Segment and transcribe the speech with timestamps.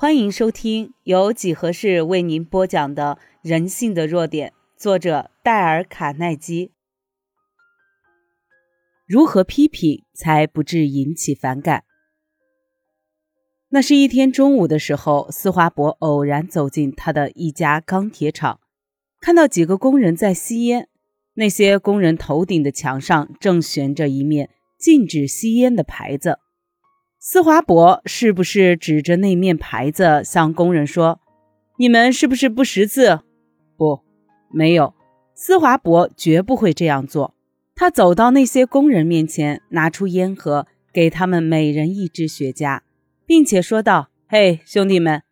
[0.00, 6.72] 欢迎收听由几何式为您播讲的《人性的弱点》，作者戴尔·卡耐基。
[9.06, 11.84] 如何批评才不致引起反感？
[13.68, 18.58] 那是一天中午的时候，斯华伯偶然走进他的一家钢铁厂，
[19.20, 20.88] 看到几个工人在吸烟。
[21.34, 24.48] 那些工人头顶的墙上正悬着一面
[24.78, 26.38] 禁止吸烟的牌子。
[27.22, 31.20] 斯华伯是不是指着那面牌子向工人说
[31.76, 33.20] ：“你们是不是不识字？”
[33.76, 34.00] 不，
[34.50, 34.94] 没有。
[35.34, 37.34] 斯华伯绝不会这样做。
[37.74, 42.80] 他走到那些工人面前，拿出烟盒，给他们每人一支雪茄，
[43.26, 45.22] 并且说道：“嘿，兄弟们，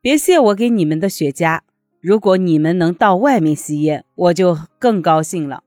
[0.00, 1.60] 别谢我给你们的雪茄。
[2.00, 5.62] 如果你们能到外面吸烟，我就更高兴了。”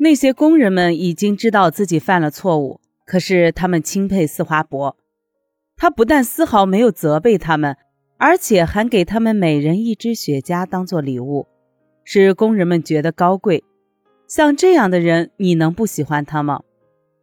[0.00, 2.80] 那些工人们已经知道自己犯了错误。
[3.12, 4.96] 可是他们钦佩斯华伯，
[5.76, 7.76] 他不但丝毫没有责备他们，
[8.16, 11.46] 而且还给他们每人一支雪茄当做礼物，
[12.04, 13.64] 使工人们觉得高贵。
[14.26, 16.62] 像这样的人，你能不喜欢他吗？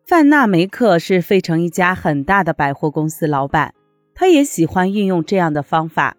[0.06, 3.74] 范纳梅克是费城一家很大的百货公司老板，
[4.14, 6.16] 他也喜欢运用这样的方法。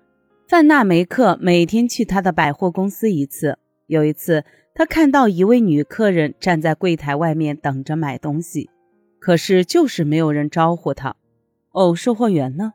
[0.48, 3.56] 范纳梅克每天去他的百货公司一次。
[3.86, 8.68] 有一次，他看到一位女客人站在柜台外面等着买东西。
[9.20, 11.14] 可是就是没有人招呼他。
[11.70, 12.72] 哦，售货员呢？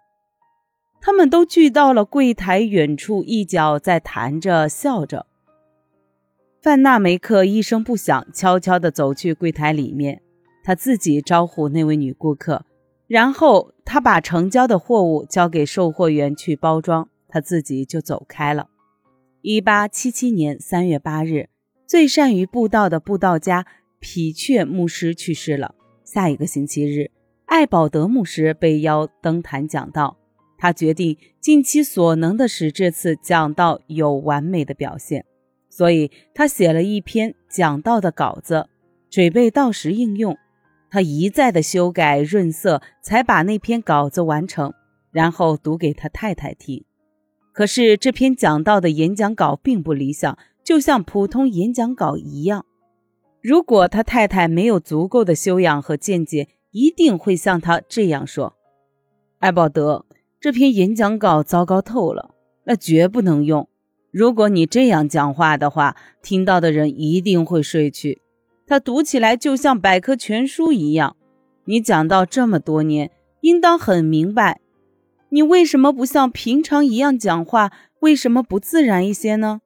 [1.02, 5.26] 他们都聚到了柜台远处一角，在谈着笑着。
[6.62, 10.22] 范纳梅克一声不响，悄悄地走去柜台里面，
[10.64, 12.66] 他自己招呼那位女顾客，
[13.06, 18.70] 然后他把成交的货物交给售货员去包装，他自己就走开了。
[19.42, 21.50] 一八七七年三月八日，
[21.86, 23.68] 最善于布道的布道家
[24.00, 25.76] 皮却牧师去世了。
[26.06, 27.10] 下一个星期日，
[27.46, 30.18] 艾宝德牧师被邀登坛讲道。
[30.58, 35.26] 他决定尽其所能的使这次讲道有完美的表现，
[35.70, 38.68] 所以他写了一篇讲道的稿子，
[39.10, 40.38] 准备到时应用。
[40.90, 44.74] 他一再的修改润色，才把那篇稿子完成，
[45.12, 46.86] 然后读给他太太听。
[47.52, 52.66] 可是这篇讲道的演讲稿并不理想，就像普通演讲稿一样。
[53.48, 58.56] 如果他太太没有足够的修养和见解，一定会像他这样说
[59.38, 60.04] ：“艾宝德，
[60.42, 62.34] 这篇演讲稿糟糕透了，
[62.64, 63.70] 那绝不能用。
[64.10, 68.20] 如果你这样讲话的话，听到的人一定会睡去。
[68.66, 71.16] 他读起来就像百科全书一样。
[71.66, 74.60] 你讲到这么多年，应当很明白，
[75.30, 77.72] 你为什么不像平常一样讲话？
[78.00, 79.62] 为什么不自然一些呢？”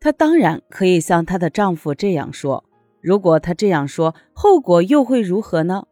[0.00, 2.64] 她当然可以像她的丈夫这样说。
[3.00, 5.84] 如果他这样说，后果又会如何呢？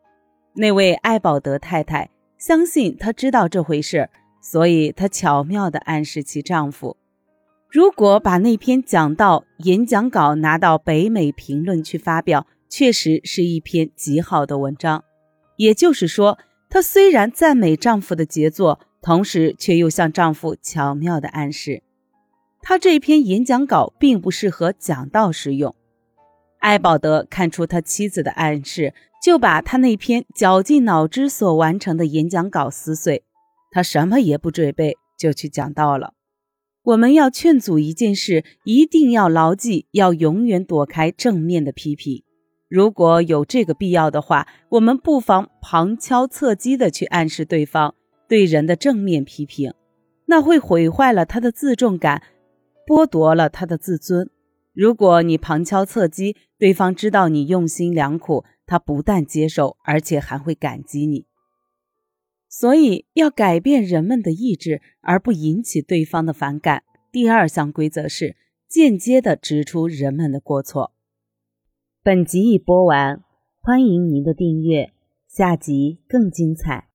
[0.55, 4.11] 那位艾宝德太太相信他知道这回事，
[4.41, 6.97] 所以她巧妙地暗示其丈夫：
[7.71, 15.05] 如果把那篇讲道演讲稿拿到北美评论去发表，确实是一篇极好的文章。
[15.57, 21.83] 也就是说，她虽然赞美丈夫的杰作，同时却又向丈夫巧妙地暗示，
[22.61, 25.75] 她这篇演讲稿并不适合讲道时用。
[26.59, 28.93] 艾宝德看出他妻子的暗示，
[29.23, 33.25] 就把他那篇绞尽脑汁所完成的演讲稿撕碎。
[33.71, 36.15] 他什么也不准备，就去讲道了。
[36.83, 42.25] 我们要劝阻一件事，一定要牢记，要永远躲开正面的批评。
[42.69, 47.95] 如果有这个必要的话，我们不妨旁敲侧击地去暗示对方
[48.27, 49.73] 对人的正面批评，
[50.27, 52.23] 那会毁坏了他的自重感，
[52.87, 54.31] 剥夺了他的自尊。
[54.78, 61.27] 如果你旁敲侧击，对方知道你用心良苦，他不但接受，而且还会感激你。
[62.49, 66.84] 所以要改变人们的意志，而不引起对方的反感。
[67.11, 68.37] 第二项规则是
[68.69, 70.93] 间接地指出人们的过错。
[72.05, 73.25] 本集已播完，
[73.59, 74.93] 欢迎您的订阅，
[75.27, 76.88] 下集更精彩。